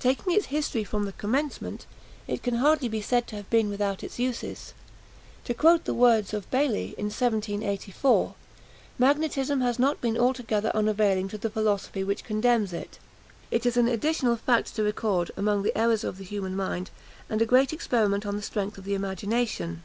[0.00, 1.86] Taking its history from the commencement,
[2.26, 4.74] it can hardly be said to have been without its uses.
[5.44, 8.34] To quote the words of Bailly, in 1784,
[8.98, 12.98] "Magnetism has not been altogether unavailing to the philosophy which condemns it:
[13.52, 16.90] it is an additional fact to record among the errors of the human mind,
[17.28, 19.84] and a great experiment on the strength of the imagination."